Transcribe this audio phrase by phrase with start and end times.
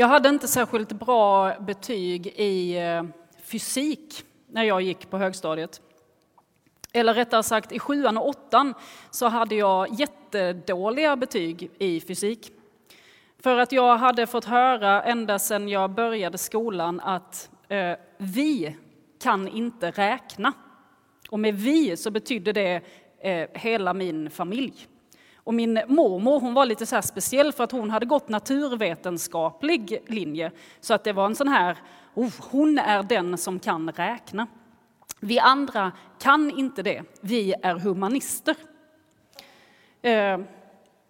[0.00, 3.02] Jag hade inte särskilt bra betyg i eh,
[3.42, 5.80] fysik när jag gick på högstadiet.
[6.92, 8.74] Eller rättare sagt, i sjuan och åttan
[9.10, 12.52] så hade jag jättedåliga betyg i fysik.
[13.38, 18.76] För att jag hade fått höra ända sedan jag började skolan att eh, vi
[19.22, 20.52] kan inte räkna.
[21.30, 22.82] Och med vi så betydde det
[23.18, 24.86] eh, hela min familj.
[25.44, 30.50] Och min mormor hon var lite så speciell för att hon hade gått naturvetenskaplig linje.
[30.80, 31.76] Så att det var en sån här,
[32.14, 34.46] oh, hon är den som kan räkna.
[35.20, 38.56] Vi andra kan inte det, vi är humanister.
[40.02, 40.38] Eh,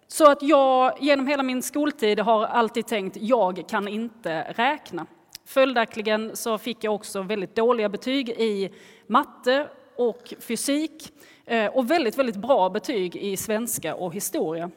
[0.07, 5.05] så att jag genom hela min skoltid har alltid tänkt, jag kan inte räkna.
[5.45, 8.73] Följaktligen så fick jag också väldigt dåliga betyg i
[9.07, 9.67] matte
[10.01, 11.13] och fysik
[11.45, 14.71] eh, och väldigt, väldigt bra betyg i svenska och historia.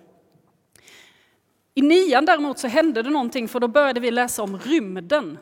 [1.75, 5.39] I nian däremot så hände det någonting för då började vi läsa om rymden.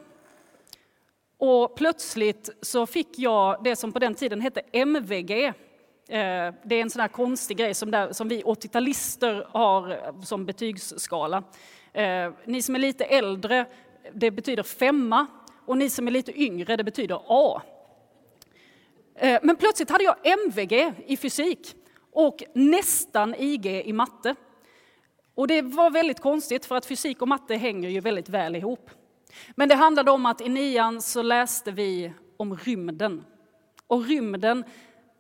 [1.39, 5.45] Och plötsligt så fick jag det som på den tiden hette MVG.
[5.45, 5.53] Eh,
[6.65, 10.47] det är en sån här konstig grej som, där, som vi 80-talister har eh, som
[10.47, 11.43] betygsskala.
[12.45, 13.67] Ni som är lite äldre,
[14.13, 15.27] det betyder femma
[15.67, 17.63] och ni som är lite yngre, det betyder A.
[19.15, 21.75] Eh, men plötsligt hade jag MVG i fysik
[22.13, 24.35] och nästan IG i matte.
[25.35, 28.91] Och det var väldigt konstigt för att fysik och matte hänger ju väldigt väl ihop.
[29.55, 33.25] Men det handlade om att i nian så läste vi om rymden.
[33.87, 34.65] Och rymden,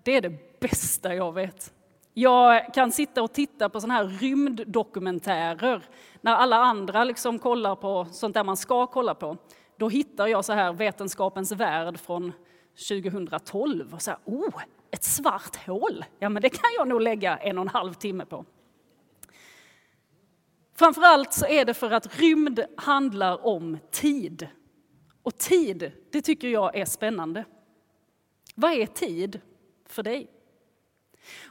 [0.02, 1.72] det är det bästa jag vet.
[2.14, 5.82] Jag kan sitta och titta på såna här rymddokumentärer
[6.20, 9.36] när alla andra liksom kollar på sånt där man ska kolla på.
[9.78, 12.32] Då hittar jag så här Vetenskapens värld från
[12.76, 16.04] 2012 och så här, oh, ett svart hål.
[16.18, 18.44] Ja, men det kan jag nog lägga en och en halv timme på.
[20.74, 24.48] Framförallt så är det för att rymd handlar om tid.
[25.22, 27.44] Och tid, det tycker jag är spännande.
[28.55, 29.40] Vad är tid
[29.86, 30.30] för dig?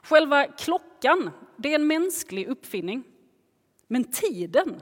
[0.04, 3.04] Själva klockan, det är en mänsklig uppfinning.
[3.88, 4.82] Men tiden,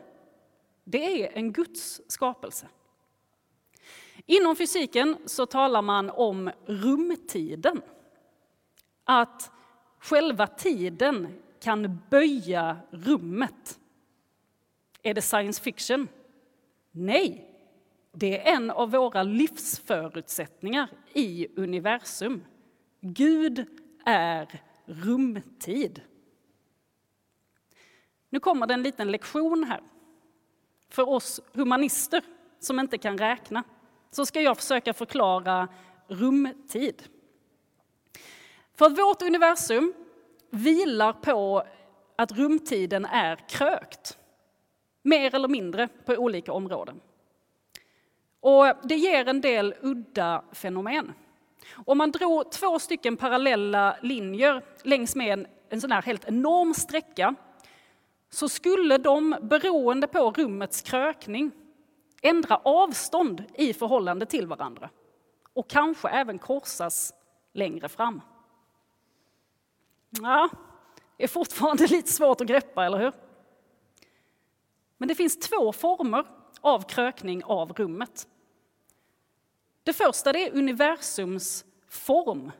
[0.83, 2.67] det är en Guds skapelse.
[4.25, 7.81] Inom fysiken så talar man om rumtiden.
[9.03, 9.51] Att
[9.99, 11.27] själva tiden
[11.59, 13.79] kan böja rummet.
[15.03, 16.07] Är det science fiction?
[16.91, 17.45] Nej,
[18.11, 22.43] det är en av våra livsförutsättningar i universum.
[23.01, 23.65] Gud
[24.05, 26.01] är rumtid.
[28.29, 29.81] Nu kommer det en liten lektion här.
[30.89, 32.23] För oss humanister
[32.59, 33.63] som inte kan räkna
[34.11, 35.67] så ska jag försöka förklara
[36.07, 37.03] rumtid.
[38.75, 39.93] För vårt universum
[40.49, 41.63] vilar på
[42.15, 44.17] att rumtiden är krökt.
[45.01, 46.99] Mer eller mindre på olika områden.
[48.39, 51.13] Och det ger en del udda fenomen.
[51.85, 56.73] Om man drog två stycken parallella linjer längs med en, en sån här helt enorm
[56.73, 57.35] sträcka
[58.29, 61.51] så skulle de, beroende på rummets krökning,
[62.21, 64.89] ändra avstånd i förhållande till varandra
[65.53, 67.13] och kanske även korsas
[67.53, 68.21] längre fram.
[70.09, 70.49] Ja,
[71.17, 73.13] det är fortfarande lite svårt att greppa, eller hur?
[74.97, 76.25] Men det finns två former
[76.61, 78.27] av krökning av rummet.
[79.83, 82.51] Det första det är universums form.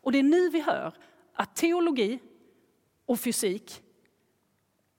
[0.00, 0.92] Och det är nu vi hör
[1.34, 2.18] att teologi
[3.06, 3.82] och fysik,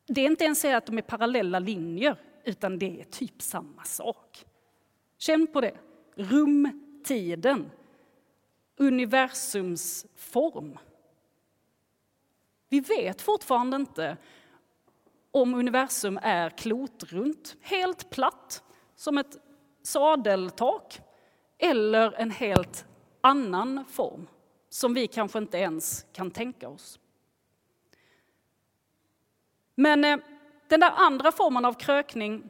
[0.08, 3.84] det är inte ens så att de är parallella linjer, utan det är typ samma
[3.84, 4.46] sak.
[5.18, 5.78] Känn på det.
[6.16, 7.72] Rumtiden.
[8.78, 10.78] Universums form.
[12.70, 14.18] Vi vet fortfarande inte
[15.32, 18.64] om universum är klotrunt, helt platt,
[18.96, 19.38] som ett
[19.84, 21.02] sadeltak
[21.58, 22.86] eller en helt
[23.22, 24.28] annan form
[24.70, 27.00] som vi kanske inte ens kan tänka oss.
[29.76, 30.18] Men eh,
[30.68, 32.50] den där andra formen av krökning,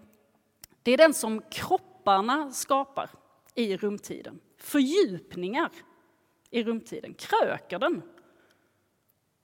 [0.84, 3.10] det är den som kropparna skapar
[3.56, 4.40] i rumtiden.
[4.58, 5.72] Fördjupningar
[6.50, 7.14] i rumtiden.
[7.14, 8.02] Kröker den?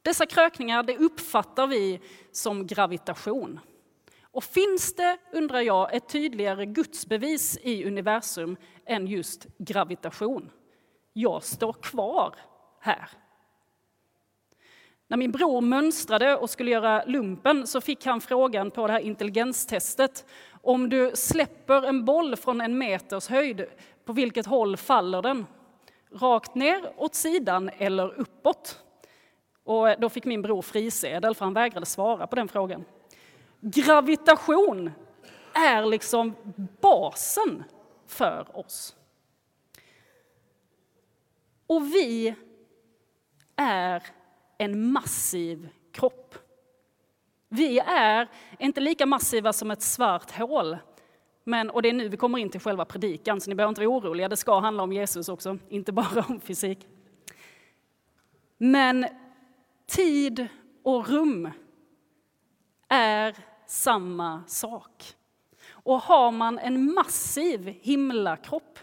[0.02, 3.60] Dessa krökningar det uppfattar vi som gravitation.
[4.22, 10.52] Och finns det, undrar jag, ett tydligare gudsbevis i universum än just gravitation?
[11.14, 12.36] Jag står kvar
[12.80, 13.10] här.
[15.08, 19.00] När min bror mönstrade och skulle göra lumpen så fick han frågan på det här
[19.00, 20.26] intelligenstestet
[20.62, 23.66] om du släpper en boll från en meters höjd,
[24.06, 25.46] på vilket håll faller den?
[26.12, 28.80] Rakt ner, åt sidan eller uppåt?
[29.64, 32.86] Och då fick min bror frisedel för han vägrade svara på den frågan.
[33.62, 34.92] Gravitation,
[35.54, 36.36] är liksom
[36.82, 37.64] basen
[38.08, 38.96] för oss.
[41.68, 42.36] Och vi
[43.56, 44.04] är
[44.58, 46.36] en massiv kropp.
[47.50, 48.30] Vi är
[48.60, 50.78] inte lika massiva som ett svart hål.
[51.44, 53.86] Men, och det är nu vi kommer in till själva predikan, så ni behöver inte
[53.86, 54.30] vara oroliga.
[54.30, 56.88] Det ska handla om Jesus också, inte bara om fysik.
[58.58, 59.06] Men
[59.88, 60.48] tid
[60.84, 61.50] och rum
[62.88, 63.36] är
[63.68, 65.16] samma sak.
[65.70, 68.80] Och har man en massiv himlakropp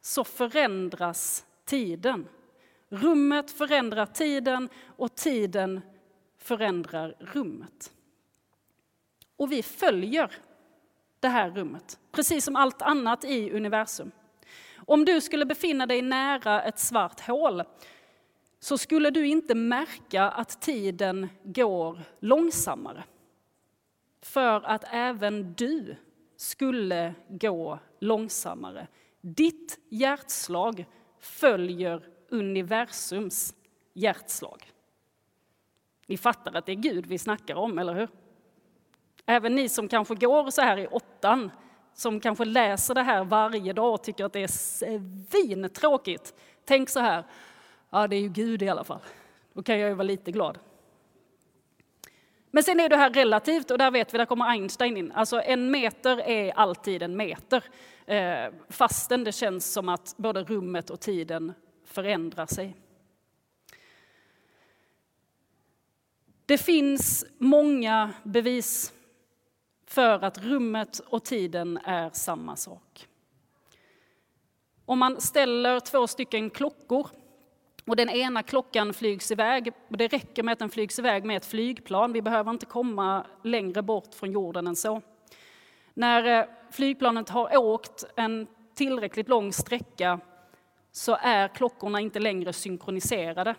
[0.00, 2.28] så förändras tiden.
[2.92, 5.80] Rummet förändrar tiden och tiden
[6.38, 7.92] förändrar rummet.
[9.36, 10.32] Och vi följer
[11.20, 14.10] det här rummet, precis som allt annat i universum.
[14.76, 17.62] Om du skulle befinna dig nära ett svart hål
[18.60, 23.04] så skulle du inte märka att tiden går långsammare.
[24.22, 25.96] För att även du
[26.36, 28.86] skulle gå långsammare.
[29.20, 30.86] Ditt hjärtslag
[31.20, 33.54] följer universums
[33.92, 34.72] hjärtslag.
[36.06, 38.08] Ni fattar att det är Gud vi snackar om, eller hur?
[39.26, 41.50] Även ni som kanske går så här i åttan,
[41.94, 44.48] som kanske läser det här varje dag och tycker att det är
[45.30, 46.34] svintråkigt.
[46.64, 47.24] Tänk så här,
[47.90, 49.00] ja det är ju Gud i alla fall.
[49.52, 50.58] Då kan jag ju vara lite glad.
[52.50, 55.12] Men sen är det här relativt och där vet vi, där kommer Einstein in.
[55.12, 57.64] Alltså en meter är alltid en meter.
[58.06, 61.52] Eh, fastän det känns som att både rummet och tiden
[61.84, 62.76] förändrar sig.
[66.46, 68.92] Det finns många bevis
[69.86, 73.08] för att rummet och tiden är samma sak.
[74.84, 77.06] Om man ställer två stycken klockor
[77.84, 81.36] och den ena klockan flygs iväg, och det räcker med att den flygs iväg med
[81.36, 85.02] ett flygplan, vi behöver inte komma längre bort från jorden än så.
[85.94, 90.20] När eh, flygplanet har åkt en tillräckligt lång sträcka
[90.92, 93.54] så är klockorna inte längre synkroniserade.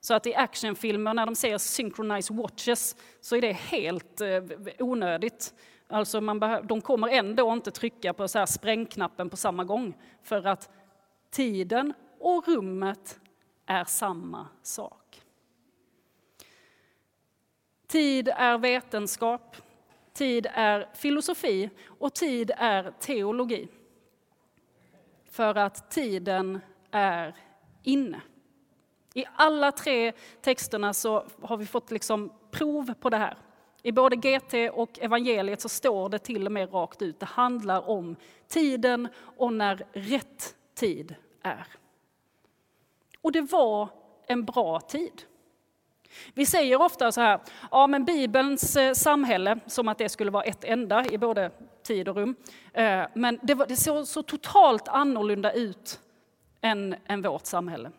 [0.00, 4.42] Så att i actionfilmer när de säger synchronized watches så är det helt eh,
[4.78, 5.54] onödigt.
[5.88, 10.46] Alltså man de kommer ändå inte trycka på så här sprängknappen på samma gång för
[10.46, 10.70] att
[11.30, 13.20] tiden och rummet
[13.66, 15.22] är samma sak.
[17.86, 19.56] Tid är vetenskap,
[20.12, 23.68] tid är filosofi och tid är teologi.
[25.30, 26.60] För att tiden
[26.90, 27.34] är
[27.82, 28.20] inne.
[29.14, 33.36] I alla tre texterna så har vi fått liksom prov på det här.
[33.82, 37.88] I både GT och evangeliet så står det till och med rakt ut, det handlar
[37.88, 38.16] om
[38.48, 41.66] tiden och när rätt tid är.
[43.20, 43.88] Och det var
[44.26, 45.22] en bra tid.
[46.34, 47.40] Vi säger ofta så här,
[47.70, 51.50] ja men Bibelns eh, samhälle, som att det skulle vara ett enda i både
[51.82, 52.36] tid och rum.
[52.72, 56.00] Eh, men det, var, det såg så totalt annorlunda ut
[56.60, 57.90] än, än vårt samhälle.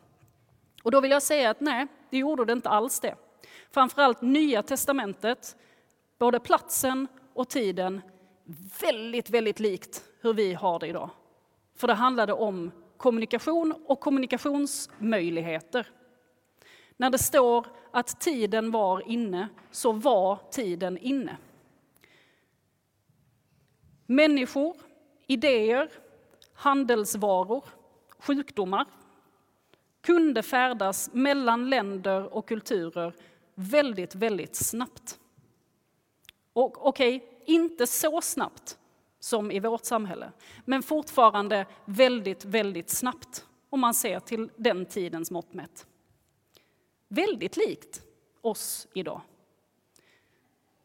[0.84, 3.16] Och då vill jag säga att nej, det gjorde det inte alls det.
[3.72, 5.56] Framförallt Nya Testamentet,
[6.20, 8.02] både platsen och tiden,
[8.82, 11.10] väldigt, väldigt likt hur vi har det idag.
[11.78, 15.88] För det handlade om kommunikation och kommunikationsmöjligheter.
[17.02, 21.38] När det står att tiden var inne, så var tiden inne.
[24.06, 24.76] Människor,
[25.28, 25.92] idéer,
[26.54, 27.66] handelsvaror,
[28.20, 28.86] sjukdomar
[30.02, 33.14] kunde färdas mellan länder och kulturer
[33.56, 35.20] väldigt, väldigt snabbt.
[36.54, 38.78] Och okej, okay, inte så snabbt
[39.20, 40.32] som i vårt samhälle,
[40.66, 45.88] men fortfarande väldigt, väldigt snabbt om man ser till den tidens mått mätt.
[47.14, 48.02] Väldigt likt
[48.42, 49.22] oss idag.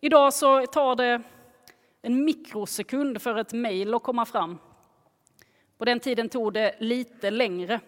[0.01, 1.23] Idag så tar det
[2.03, 4.59] en mikrosekund för ett mejl att komma fram.
[5.79, 7.81] På den tiden tog det lite längre,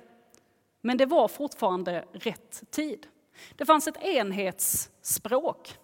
[0.81, 3.07] men det var fortfarande rätt tid.
[3.57, 5.79] Det fanns ett enhetsspråk.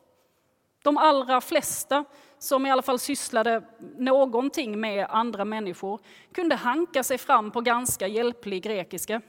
[0.82, 2.04] De allra flesta
[2.38, 3.62] som i alla fall sysslade
[3.96, 6.00] någonting med andra människor
[6.32, 9.22] kunde hanka sig fram på ganska hjälplig grekiska.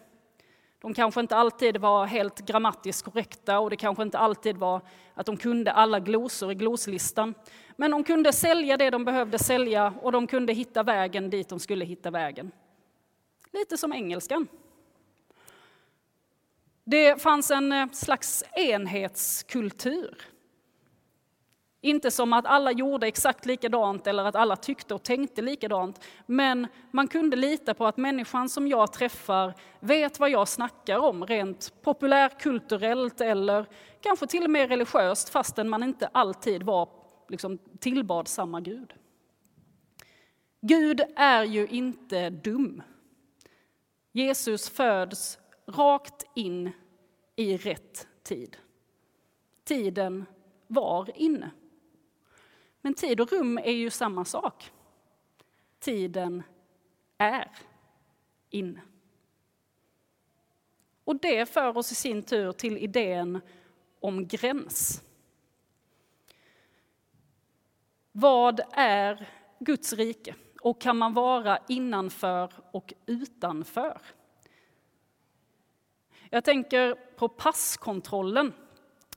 [0.85, 4.81] De kanske inte alltid var helt grammatiskt korrekta och det kanske inte alltid var
[5.13, 7.33] att de kunde alla glosor i gloslistan.
[7.75, 11.59] Men de kunde sälja det de behövde sälja och de kunde hitta vägen dit de
[11.59, 12.51] skulle hitta vägen.
[13.53, 14.47] Lite som engelskan.
[16.83, 20.17] Det fanns en eh, slags enhetskultur
[21.85, 26.03] inte som att alla gjorde exakt likadant eller att alla tyckte och tänkte likadant.
[26.25, 31.25] Men man kunde lita på att människan som jag träffar vet vad jag snackar om
[31.25, 33.65] rent populärkulturellt eller
[34.01, 36.89] kanske till och med religiöst fastän man inte alltid var,
[37.29, 38.93] liksom, tillbad samma Gud.
[40.61, 42.83] Gud är ju inte dum.
[44.11, 46.71] Jesus föds rakt in
[47.35, 48.57] i rätt tid.
[49.63, 50.25] Tiden
[50.67, 51.51] var inne.
[52.85, 54.71] Men tid och rum är ju samma sak.
[55.79, 56.43] Tiden
[57.17, 57.51] är
[58.49, 58.81] inne.
[61.03, 63.41] Och det för oss i sin tur till idén
[63.99, 65.03] om gräns.
[68.11, 70.35] Vad är Guds rike?
[70.61, 74.01] Och kan man vara innanför och utanför?
[76.29, 78.53] Jag tänker på passkontrollen.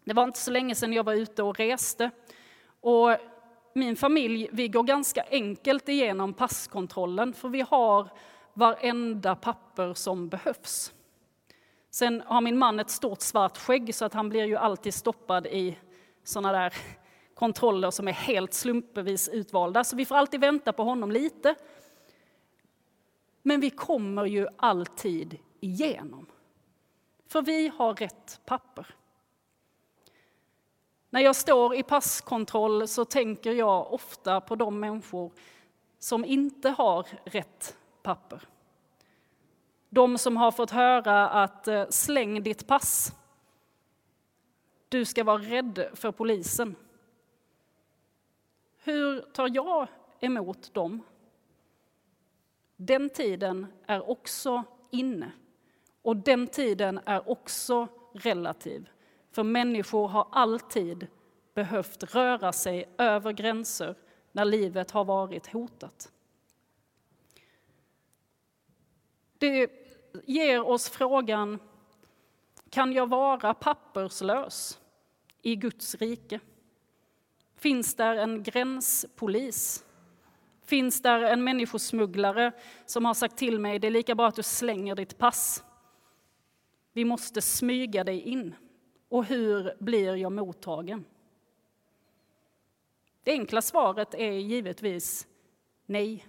[0.05, 2.11] Det var inte så länge sedan jag var ute och reste.
[2.81, 3.17] Och
[3.73, 8.09] min familj, vi går ganska enkelt igenom passkontrollen för vi har
[8.55, 10.93] varenda papper som behövs.
[11.91, 15.47] Sen har min man ett stort svart skägg så att han blir ju alltid stoppad
[15.47, 15.79] i
[16.25, 16.75] sådana där
[17.35, 21.55] kontroller som är helt slumpvis utvalda, så vi får alltid vänta på honom lite.
[23.43, 26.27] Men vi kommer ju alltid igenom.
[27.27, 28.87] För vi har rätt papper.
[31.11, 35.33] När jag står i passkontroll så tänker jag ofta på de människor
[35.99, 38.49] som inte har rätt papper.
[39.89, 43.13] De som har fått höra att eh, släng ditt pass.
[44.89, 46.77] Du ska vara rädd för polisen.
[48.79, 49.89] Hur tar jag
[50.21, 51.03] emot dem?
[52.77, 55.33] Den tiden är också inne.
[56.03, 58.89] Och den tiden är också relativ.
[59.31, 61.07] För människor har alltid
[61.55, 63.95] behövt röra sig över gränser
[64.33, 66.13] när livet har varit hotat.
[69.39, 69.71] Det
[70.25, 71.59] ger oss frågan,
[72.71, 74.81] kan jag vara papperslös
[75.43, 76.41] i Guds rike?
[77.57, 79.85] Finns där en gränspolis?
[80.65, 82.53] Finns där en människosmugglare
[82.87, 85.65] som har sagt till mig, det är lika bra att du slänger ditt pass.
[86.93, 88.55] Vi måste smyga dig in.
[89.09, 91.05] Och hur blir jag mottagen?
[93.23, 95.27] Det enkla svaret är givetvis
[95.87, 96.27] nej.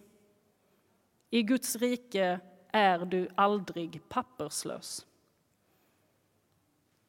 [1.29, 2.39] I Guds rike
[2.71, 5.05] är du aldrig papperslös.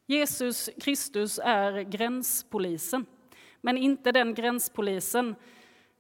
[0.07, 3.07] Jesus Kristus är gränspolisen,
[3.61, 5.35] men inte den gränspolisen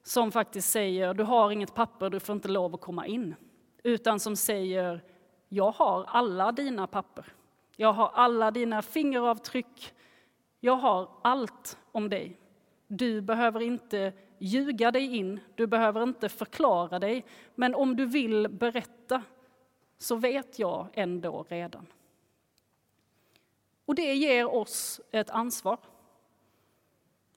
[0.02, 3.34] som faktiskt säger du har inget papper, du får inte lov att komma in.
[3.82, 5.04] Utan som säger
[5.48, 7.34] jag har alla dina papper.
[7.80, 9.94] Jag har alla dina fingeravtryck.
[10.60, 12.38] Jag har allt om dig.
[12.87, 17.25] Du behöver inte ljuga dig in, du behöver inte förklara dig.
[17.54, 19.22] Men om du vill berätta
[19.99, 21.87] så vet jag ändå redan.
[23.84, 25.78] Och det ger oss ett ansvar.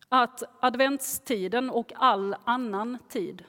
[0.10, 3.44] Att adventstiden och all annan tid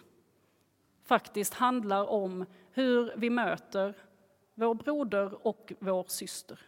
[1.04, 3.94] faktiskt handlar om hur vi möter
[4.54, 6.60] vår broder och vår syster.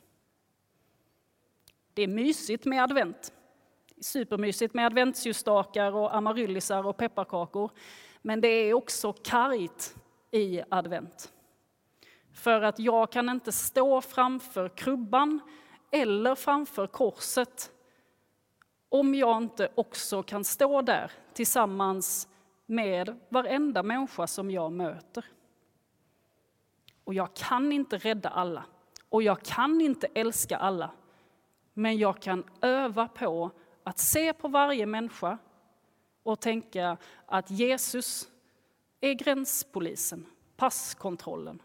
[1.96, 3.32] Det är mysigt med advent.
[4.00, 7.70] Supermysigt med adventsljusstakar och amaryllisar och pepparkakor.
[8.22, 9.96] Men det är också kargt
[10.30, 11.32] i advent.
[12.32, 15.40] För att jag kan inte stå framför krubban
[15.90, 17.70] eller framför korset
[18.88, 22.28] om jag inte också kan stå där tillsammans
[22.66, 25.24] med varenda människa som jag möter.
[27.04, 28.64] Och jag kan inte rädda alla
[29.08, 30.90] och jag kan inte älska alla.
[31.78, 33.50] Men jag kan öva på
[33.84, 35.38] att se på varje människa
[36.22, 38.28] och tänka att Jesus
[39.00, 41.62] är gränspolisen, passkontrollen.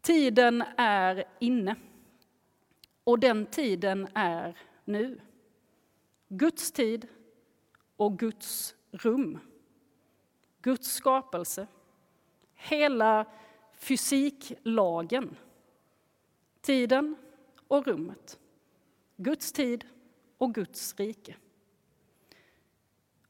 [0.00, 1.76] Tiden är inne.
[3.04, 5.20] Och den tiden är nu.
[6.28, 7.08] Guds tid
[7.96, 9.38] och Guds rum.
[10.62, 11.66] Guds skapelse.
[12.54, 13.26] Hela
[13.74, 15.36] fysiklagen.
[16.68, 17.16] Tiden
[17.68, 18.38] och rummet.
[19.16, 19.84] Guds tid
[20.38, 21.34] och Guds rike.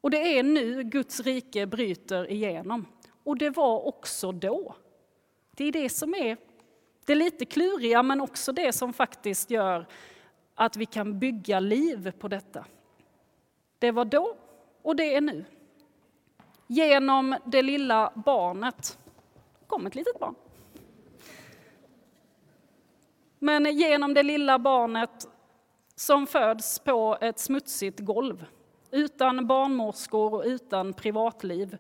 [0.01, 2.87] Och det är nu Guds rike bryter igenom.
[3.25, 4.77] Och det var också då.
[5.51, 6.37] Det är det som är
[7.07, 9.87] det lite kluriga, men också det som faktiskt gör
[10.55, 12.65] att vi kan bygga liv på detta.
[13.79, 14.37] Det var då
[14.83, 15.45] och det är nu.
[16.67, 18.99] Genom det lilla barnet
[19.67, 20.35] kom ett litet barn.
[23.39, 25.29] Men genom det lilla barnet
[25.95, 28.47] som föds på ett smutsigt golv
[28.91, 31.79] utan barnmorskor och utan privatliv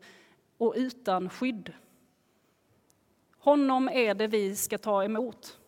[0.59, 1.73] och utan skydd.
[3.39, 5.59] Honom är det vi ska ta emot.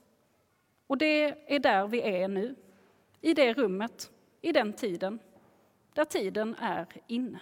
[0.87, 2.55] Och det är där vi är nu,
[3.21, 5.19] i det rummet, i den tiden,
[5.95, 7.41] där tiden är inne.